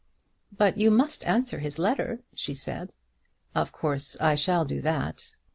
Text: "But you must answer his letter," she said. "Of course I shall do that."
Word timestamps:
"But 0.51 0.79
you 0.79 0.89
must 0.89 1.23
answer 1.25 1.59
his 1.59 1.77
letter," 1.77 2.21
she 2.33 2.55
said. 2.55 2.95
"Of 3.53 3.71
course 3.71 4.19
I 4.19 4.33
shall 4.33 4.65
do 4.65 4.81
that." 4.81 5.35